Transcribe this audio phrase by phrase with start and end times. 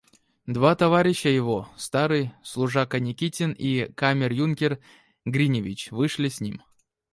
[0.47, 4.79] Два товарища его, старый служака Никитин и камер-юнкер
[5.25, 6.63] Гриневич, вышли с ним.